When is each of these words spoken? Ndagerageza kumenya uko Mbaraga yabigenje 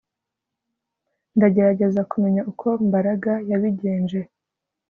Ndagerageza 1.35 2.01
kumenya 2.11 2.41
uko 2.51 2.67
Mbaraga 2.87 3.33
yabigenje 3.49 4.19